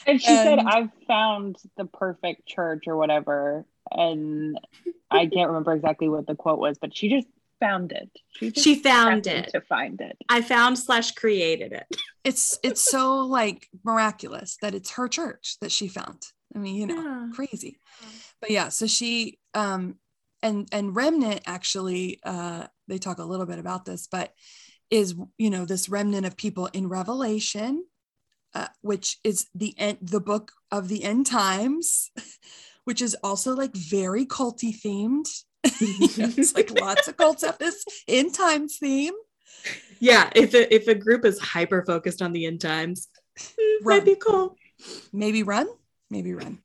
[0.06, 4.56] and she said i've found the perfect church or whatever and
[5.10, 7.26] i can't remember exactly what the quote was but she just
[7.60, 11.86] found it she, she found it to find it i found slash created it
[12.24, 16.22] It's it's so like miraculous that it's her church that she found.
[16.54, 17.28] I mean, you know, Yeah.
[17.32, 17.78] crazy.
[18.40, 19.96] But yeah, so she um
[20.42, 24.34] and and remnant actually uh they talk a little bit about this, but
[24.90, 27.84] is you know this remnant of people in Revelation,
[28.54, 32.10] uh, which is the end the book of the end times,
[32.84, 35.28] which is also like very culty themed.
[35.80, 39.14] You know, it's like lots of cults have this end times theme.
[39.98, 43.98] Yeah, if a, if a group is hyper focused on the end times, mm, Run.
[43.98, 44.56] might be cool.
[45.12, 45.66] maybe run
[46.10, 46.58] maybe run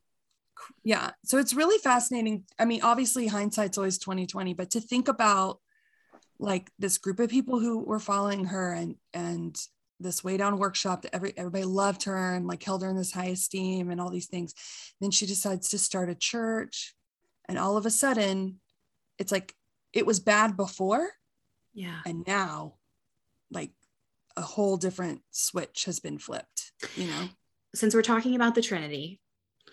[0.84, 5.60] yeah so it's really fascinating i mean obviously hindsight's always 2020 but to think about
[6.40, 9.56] like this group of people who were following her and and
[10.00, 13.12] this way down workshop that every everybody loved her and like held her in this
[13.12, 14.54] high esteem and all these things
[15.00, 16.96] then she decides to start a church
[17.48, 18.60] and all of a sudden
[19.22, 19.54] it's like
[19.94, 21.10] it was bad before
[21.74, 22.00] Yeah.
[22.06, 22.76] and now
[23.52, 23.72] like
[24.36, 27.30] a whole different switch has been flipped you know
[27.74, 29.22] Since we're talking about the Trinity,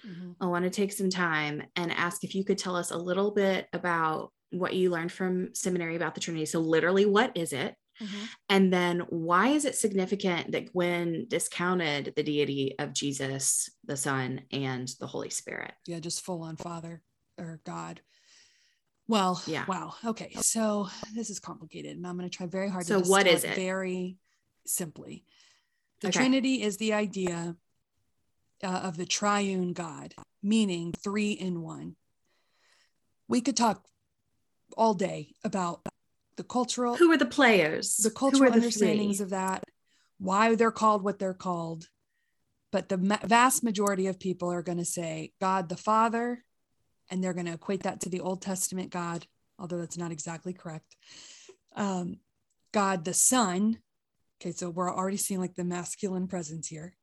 [0.06, 0.32] mm-hmm.
[0.40, 3.32] I want to take some time and ask if you could tell us a little
[3.32, 6.46] bit about what you learned from seminary about the Trinity.
[6.46, 7.74] So, literally, what is it?
[8.00, 8.24] Mm-hmm.
[8.48, 14.42] And then, why is it significant that Gwen discounted the deity of Jesus, the Son,
[14.52, 15.72] and the Holy Spirit?
[15.87, 17.02] yeah, just full on Father
[17.37, 18.00] or God.
[19.08, 19.64] Well, Yeah.
[19.66, 19.94] Wow.
[20.04, 20.32] Okay.
[20.40, 23.50] So this is complicated, and I'm going to try very hard So to what distill
[23.52, 23.56] it?
[23.56, 24.18] very
[24.66, 25.24] simply.
[26.00, 26.18] The Okay.
[26.18, 27.56] Trinity is the idea
[28.62, 31.96] uh, of the triune God, meaning three in one.
[33.28, 33.84] We could talk
[34.76, 35.86] all day about
[36.36, 37.96] the cultural Who are the players?
[37.96, 39.24] the cultural the understandings three?
[39.24, 39.64] of that,
[40.18, 41.88] why they're called what they're called.
[42.70, 46.44] But the ma- vast majority of people are going to say God the Father,
[47.10, 49.26] and they're going to equate that to the Old Testament God,
[49.58, 50.96] although that's not exactly correct.
[51.74, 52.18] Um,
[52.72, 53.78] God the Son.
[54.40, 56.96] Okay, so we're already seeing like the masculine presence here.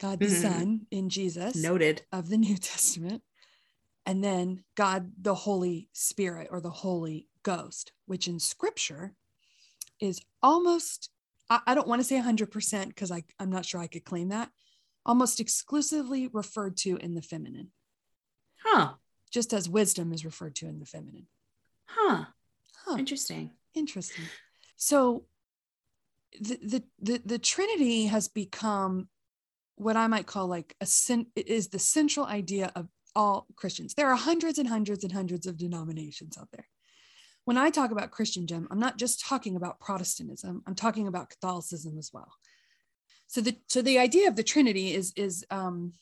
[0.00, 0.42] God the Mhm.
[0.42, 2.02] Son in Jesus Noted.
[2.12, 3.22] of the New Testament,
[4.06, 9.14] and then God the Holy Spirit or the Holy Ghost, which in scripture
[10.00, 11.10] is almost,
[11.50, 14.50] I, I don't want to say 100% because I'm not sure I could claim that,
[15.04, 17.72] almost exclusively referred to in the feminine.
[19.28, 21.26] Just as wisdom is referred to in the feminine.
[21.86, 22.24] Huh.
[22.84, 22.96] Huh.
[22.98, 23.50] Interesting.
[23.74, 24.24] Interesting.
[24.76, 25.24] So
[26.40, 29.08] the, the the the Trinity has become
[29.76, 30.86] what I might call like a
[31.36, 33.94] it is the central idea of all Christians.
[33.94, 36.66] There are hundreds and hundreds and hundreds of denominations out there.
[37.44, 40.62] When I talk about Christendom, I'm not just talking about Protestantism.
[40.66, 42.30] I'm talking about Catholicism as well.
[43.26, 45.92] So the so the idea of the Trinity is is um,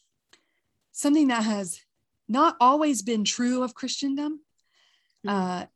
[0.92, 1.80] something that has
[2.28, 4.40] not always been true of Christendom.
[5.26, 5.30] Mm.
[5.30, 5.66] Uh,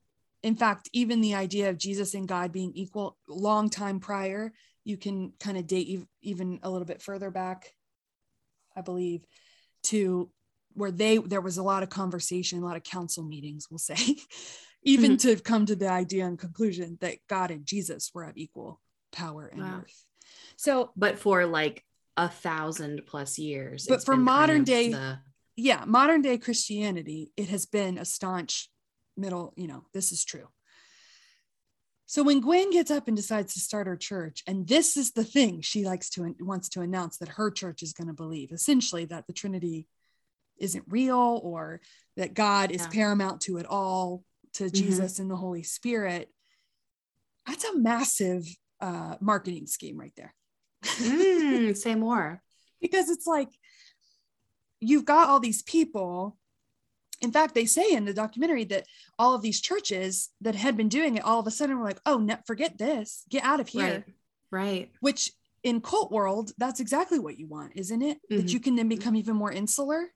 [0.42, 4.52] in fact, even the idea of Jesus and God being equal, long time prior,
[4.84, 7.74] you can kind of date ev- even a little bit further back,
[8.74, 9.24] I believe,
[9.84, 10.30] to
[10.74, 13.96] where they there was a lot of conversation, a lot of council meetings, we'll say,
[14.82, 18.80] even to come to the idea and conclusion that God and Jesus were of equal
[19.12, 19.76] power and Wow.
[19.78, 20.04] worth.
[20.56, 21.84] So But for like
[22.16, 23.86] a thousand plus years.
[23.88, 25.18] But for been kind modern of day- the-
[25.60, 28.70] yeah, modern day Christianity, it has been a staunch
[29.16, 30.48] middle, you know, this is true.
[32.06, 35.22] So when Gwen gets up and decides to start her church, and this is the
[35.22, 39.04] thing she likes to wants to announce that her church is going to believe, essentially
[39.06, 39.86] that the Trinity
[40.58, 41.80] isn't real or
[42.16, 42.88] that God is Yeah.
[42.88, 46.28] paramount to it all, to Jesus and the Holy Spirit.
[47.46, 48.44] That's a massive
[48.80, 50.34] uh, marketing scheme right there.
[50.82, 52.42] Mm, say more.
[52.80, 53.50] because it's like
[54.80, 56.36] you've got all these people
[57.20, 58.86] in fact they say in the documentary that
[59.18, 62.00] all of these churches that had been doing it all of a sudden were like
[62.06, 64.04] oh no, forget this get out of here
[64.50, 64.64] Right.
[64.80, 64.90] Right.
[65.00, 68.52] which in cult world that's exactly what you want isn't it that Mhm.
[68.52, 70.08] you can then become even more insular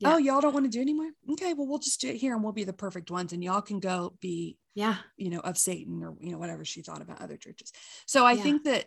[0.00, 0.14] Yeah.
[0.14, 2.42] oh y'all don't want to do anymore okay well we'll just do it here and
[2.44, 4.96] we'll be the perfect ones and y'all can go be Yeah.
[5.16, 7.72] you know of satan or you know whatever she thought about other churches
[8.06, 8.42] so i Yeah.
[8.42, 8.84] think that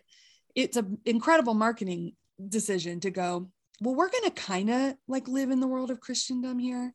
[0.54, 2.12] it's an incredible marketing
[2.48, 3.50] decision to go
[3.80, 6.94] well we're going to kind of like live in the world of christendom here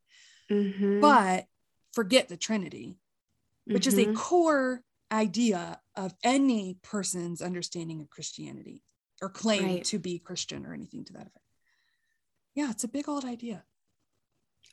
[0.51, 0.99] Mhm.
[1.01, 1.45] but
[1.93, 2.99] forget the trinity
[3.65, 4.15] which is a Mhm.
[4.15, 8.83] core idea of any person's understanding of christianity
[9.21, 9.83] or claim Right.
[9.85, 11.45] to be christian or anything to that effect
[12.55, 13.63] yeah it's a big old idea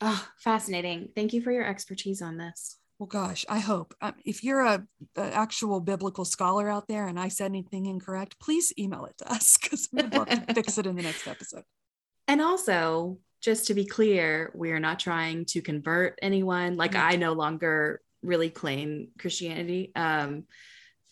[0.03, 1.11] Oh, fascinating.
[1.15, 2.79] Thank you for your expertise on this.
[2.99, 7.21] Well, gosh, I hope um, if you're a, a actual biblical scholar out there and
[7.21, 10.79] I said anything incorrect, please email it to us because we would love to fix
[10.79, 11.65] it in the next episode.
[12.31, 16.77] And also, just to be clear, we are not trying to convert anyone.
[16.77, 17.01] Like No.
[17.01, 19.91] I no longer really claim Christianity.
[19.97, 20.45] Um,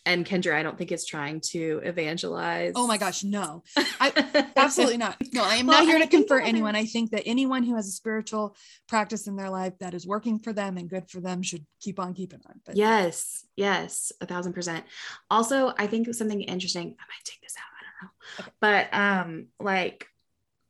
[0.07, 2.73] and Kendra, I don't think is trying to evangelize.
[2.77, 3.63] Oh my gosh, no,
[4.57, 5.17] absolutely not.
[5.33, 6.77] No, I am Well, not here to I convert anyone.
[6.77, 10.39] I think that anyone who has a spiritual practice in their life that is working
[10.39, 12.61] for them and good for them should keep on keeping on.
[12.65, 14.85] But Yes, yes, a thousand percent.
[15.31, 16.87] Also, I think something interesting.
[16.87, 17.65] I might take this out.
[17.79, 18.53] I don't know, Okay.
[18.61, 20.07] but um, like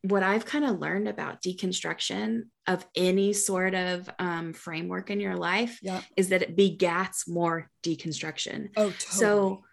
[0.02, 5.36] what I've kind of learned about deconstruction of any sort of um, framework in your
[5.36, 6.02] life yeah.
[6.16, 8.68] is that it begats more deconstruction.
[8.76, 8.96] Oh, totally.
[8.96, 9.64] So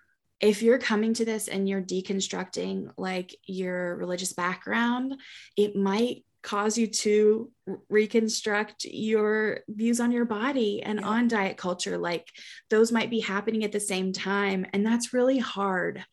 [0.42, 5.16] if you're coming to this and you're deconstructing like your religious background,
[5.56, 7.52] it might cause you to
[7.90, 11.08] reconstruct your views on your body and Yeah.
[11.08, 11.98] on diet culture.
[11.98, 12.28] Like
[12.70, 14.66] those might be happening at the same time.
[14.74, 16.06] And that's really hard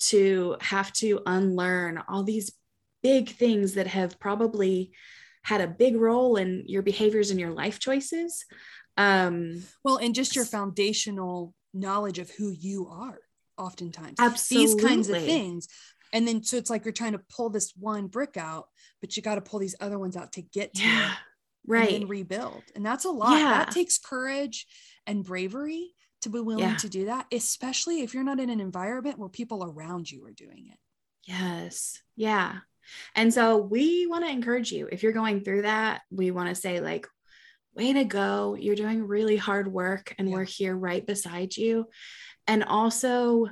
[0.00, 2.52] to have to unlearn all these
[3.04, 4.90] big things that have probably
[5.42, 8.44] had a big role in your behaviors and your life choices.
[8.96, 13.18] Um, well, and just your foundational knowledge of who you are,
[13.58, 14.16] oftentimes.
[14.48, 15.68] These kinds of things.
[16.12, 18.68] And then so it's like you're trying to pull this one brick out,
[19.00, 21.16] but you got to pull these other ones out to get to yeah, it.
[21.66, 21.92] right.
[21.92, 22.62] and rebuild.
[22.74, 23.38] And that's a lot.
[23.38, 23.50] Yeah.
[23.50, 24.66] That takes courage
[25.06, 25.90] and bravery
[26.22, 26.76] to be willing Yeah.
[26.76, 30.32] to do that, especially if you're not in an environment where people around you are
[30.32, 30.78] doing it.
[31.26, 32.00] Yes.
[32.16, 32.58] Yeah.
[33.14, 36.54] And so we want to encourage you if you're going through that, we want to
[36.54, 37.06] say, like,
[37.74, 38.56] way to go.
[38.58, 40.34] You're doing really hard work, and Yeah.
[40.34, 41.86] we're here right beside you.
[42.46, 43.48] And also,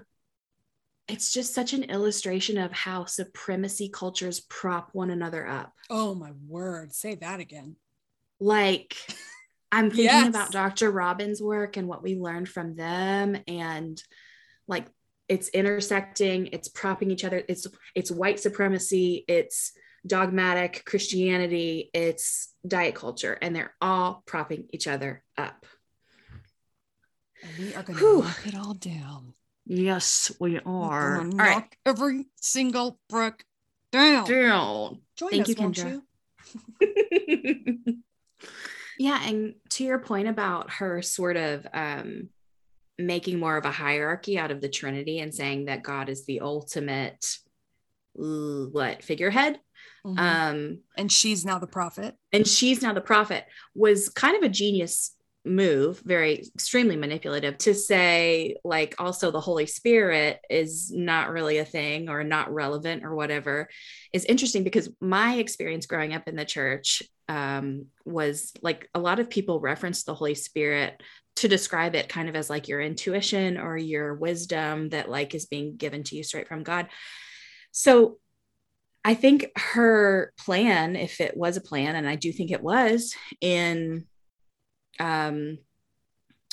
[1.08, 5.72] it's just such an illustration of how supremacy cultures prop one another up.
[5.90, 6.94] Oh my word.
[6.94, 7.76] Say that again.
[8.38, 8.96] Like,
[9.72, 10.28] I'm thinking Yes.
[10.28, 10.90] about Dr.
[10.90, 14.00] Robbins' work and what we learned from them, and
[14.68, 14.86] like
[15.32, 17.42] it's intersecting, it's propping each other.
[17.48, 19.72] It's it's white supremacy, it's
[20.06, 25.64] dogmatic Christianity, it's diet culture, and they're all propping each other up.
[27.42, 29.32] And we are going to knock it all down.
[29.64, 31.22] Yes, we are.
[31.22, 33.42] All right, every single brick
[33.90, 34.28] down.
[34.28, 35.00] down.
[35.16, 36.02] Join Thank us, you, Kendra.
[36.82, 38.02] you?
[38.98, 42.28] yeah, and to your point about her sort of um,
[42.98, 46.40] making more of a hierarchy out of the Trinity and saying that God is the
[46.40, 47.24] ultimate
[48.14, 49.58] what figurehead,
[50.04, 50.18] Mhm.
[50.18, 52.14] um, and she's now the prophet.
[52.32, 57.74] and she's now the prophet was kind of a genius move very extremely manipulative to
[57.74, 63.12] say like also the holy spirit is not really a thing or not relevant or
[63.16, 63.68] whatever
[64.12, 69.18] is interesting because my experience growing up in the church um, was like a lot
[69.18, 71.02] of people reference the holy spirit
[71.36, 75.46] to describe it kind of as like your intuition or your wisdom that like is
[75.46, 76.88] being given to you straight from god
[77.70, 78.18] so
[79.04, 83.16] I think her plan, if it was a plan, and I do think it was,
[83.40, 84.06] in
[85.00, 85.58] um,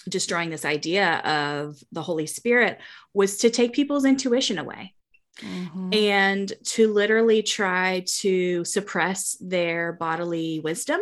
[0.07, 2.79] destroying this idea of the Holy Spirit,
[3.13, 4.95] was to take people's intuition away
[5.41, 5.95] Mhm.
[5.95, 11.01] and to literally try to suppress their bodily wisdom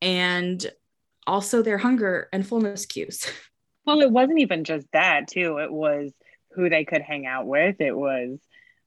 [0.00, 0.70] and
[1.28, 3.26] also their hunger and fullness cues.
[3.86, 5.56] Well, it wasn't even just that, too.
[5.58, 6.12] It was
[6.52, 7.80] who they could hang out with.
[7.80, 8.38] It was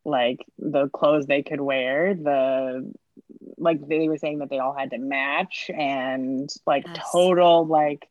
[0.06, 2.94] like the clothes they could wear, the
[3.58, 7.10] like they were saying that they all had to match and like Yes.
[7.12, 8.08] total like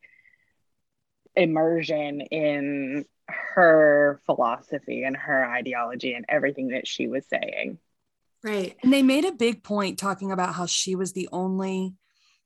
[1.37, 7.79] immersion in her philosophy and her ideology and everything that she was saying.
[8.43, 8.77] Right.
[8.83, 11.95] And they made a big point talking about how she was the only,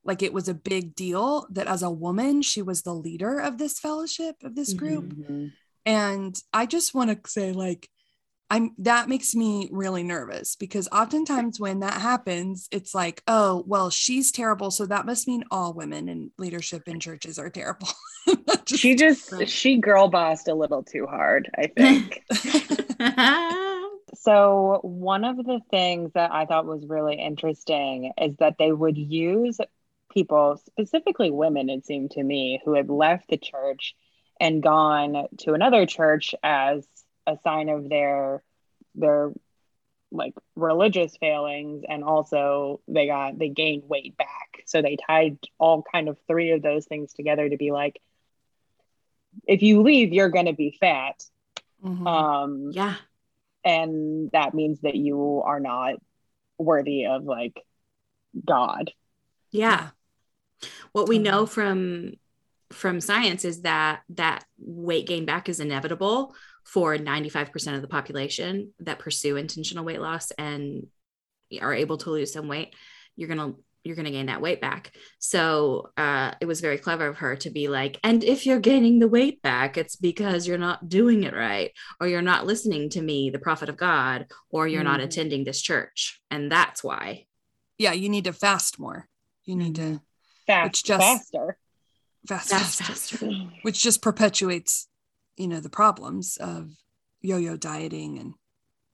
[0.04, 3.58] like it was a big deal that as a woman, she was the leader of
[3.58, 5.06] this fellowship, of this group.
[5.14, 5.52] Mhm.
[5.86, 7.88] And I just want to say, like,
[8.50, 13.88] I'm that makes me really nervous because oftentimes when that happens, it's like, oh, well,
[13.90, 14.70] she's terrible.
[14.70, 17.88] So that must mean all women in leadership in churches are terrible.
[18.66, 19.48] Just- She just Right.
[19.48, 22.22] she girl bossed a little too hard, I think.
[24.16, 28.96] So, one of the things that I thought was really interesting is that they would
[28.96, 29.58] use
[30.14, 33.94] people, specifically women, it seemed to me, who had left the church
[34.40, 36.86] and gone to another church as
[37.26, 38.42] a sign of their
[38.94, 39.32] their
[40.12, 45.82] like religious failings and also they got they gained weight back so they tied all
[45.90, 48.00] kind of three of those things together to be like
[49.48, 51.24] if you leave you're going to be fat
[51.82, 52.06] Mhm.
[52.06, 52.94] um yeah.
[53.64, 55.94] and that means that you are not
[56.58, 57.60] worthy of like
[58.44, 58.92] god
[59.50, 59.90] Yeah.
[60.92, 62.14] What we know from
[62.72, 66.34] from science is that that weight gain back is inevitable
[66.64, 70.86] for 95% of the population that pursue intentional weight loss and
[71.60, 72.74] are able to lose some weight
[73.16, 76.78] you're going to you're going to gain that weight back so uh, it was very
[76.78, 80.48] clever of her to be like and if you're gaining the weight back it's because
[80.48, 84.26] you're not doing it right or you're not listening to me the prophet of god
[84.50, 85.04] or you're not Mhm.
[85.04, 87.26] attending this church and that's why
[87.76, 89.08] yeah, you need to fast more.
[89.44, 89.94] You need Mm-hmm.
[89.96, 90.00] to
[90.46, 91.58] fast It's just- faster
[92.26, 93.16] fast, that's faster.
[93.18, 93.30] faster
[93.62, 94.88] which just perpetuates,
[95.36, 96.70] you know, the problems of
[97.20, 98.34] yo-yo dieting and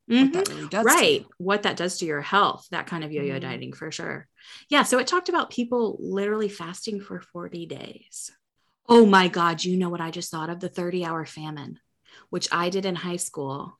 [0.08, 0.22] Mhm.
[0.24, 0.82] what that really does.
[0.84, 1.30] to right you.
[1.38, 3.40] what that does to your health that kind of yo-yo Mhm.
[3.42, 4.28] dieting for sure
[4.68, 8.32] yeah so it talked about people literally fasting for 40 days
[8.88, 11.78] oh my god you know what i just thought of the 30 hour famine
[12.30, 13.78] which i did in high school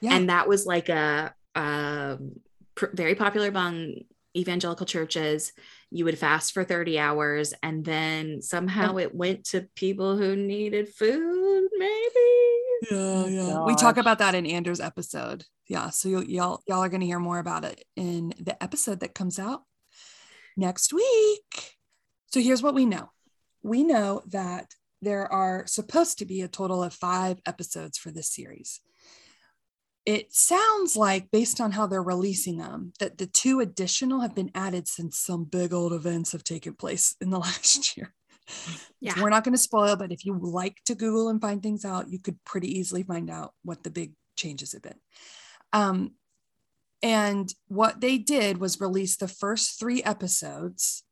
[0.00, 0.14] Yeah.
[0.14, 2.40] and that was like a, um
[2.74, 3.96] pr- very popular among
[4.34, 5.52] evangelical churches
[5.90, 10.88] you would fast for 30 hours and then somehow it went to people who needed
[10.88, 13.64] food maybe Yeah, Oh, yeah.
[13.64, 15.44] We talk about that in Andrew's episode.
[15.68, 19.00] Yeah, so you'll, y'all y'all are going to hear more about it in the episode
[19.00, 19.62] that comes out
[20.56, 21.76] next week.
[22.32, 23.10] So here's what we know.
[23.62, 28.30] We know that there are supposed to be a total of 5 episodes for this
[28.32, 28.80] series.
[30.06, 34.52] It sounds like based on how they're releasing them that the two additional have been
[34.54, 38.14] added since some big old events have taken place in the last year.
[39.00, 39.14] Yeah.
[39.14, 41.84] So we're not going to spoil, but if you like to Google and find things
[41.84, 45.00] out, you could pretty easily find out what the big changes have been.
[45.72, 46.12] Um,
[47.02, 51.02] and what they did was release the first three episodes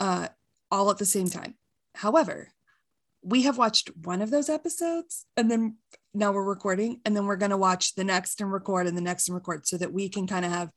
[0.00, 0.28] uh,
[0.70, 1.54] all at the same time.
[1.94, 2.48] However,
[3.24, 5.76] we have watched one of those episodes and then
[6.12, 9.02] now we're recording and then we're going to watch the next and record and the
[9.02, 10.70] next and record so that we can kind of have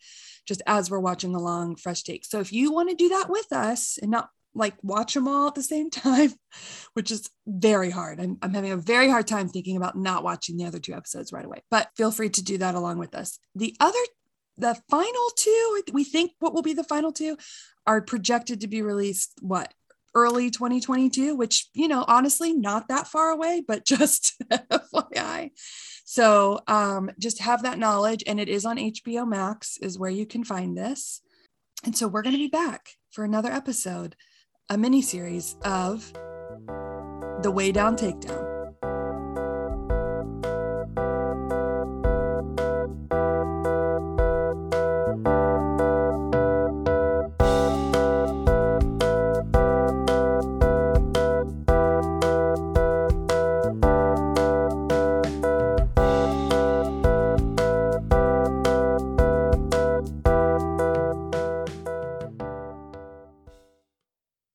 [0.48, 2.30] just as we're watching along fresh takes.
[2.30, 5.48] So if you want to do that with us and not like watch them all
[5.48, 6.34] at the same time,
[6.94, 8.20] which is very hard.
[8.20, 11.34] I'm, I'm having a very hard time thinking about not watching the other two episodes
[11.34, 13.40] right away, but feel free to do that along with us.
[13.56, 14.00] The other,
[14.58, 17.38] the final two, we think what will be the final two
[17.86, 19.74] are projected to be released what
[20.18, 25.52] early 2022, which, you know, honestly, not that far away, but just FYI.
[26.06, 28.24] So um, just have that knowledge.
[28.26, 31.22] And it is on HBO Max, is where you can find this.
[31.84, 34.16] And so we're going to be back for another episode,
[34.70, 36.12] a mini series of
[37.44, 38.47] The Way Down Takedown.